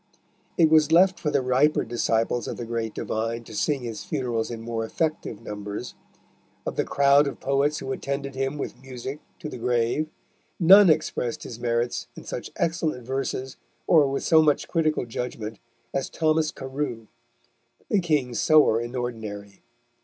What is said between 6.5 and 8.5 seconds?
Of the crowd of poets who attended